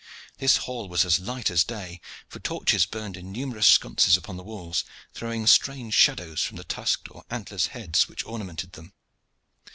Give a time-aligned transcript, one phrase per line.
[0.39, 4.41] This hall was as light as day, for torches burned in numerous sconces upon the
[4.43, 8.93] walls, throwing strange shadows from the tusked or antlered heads which ornamented them.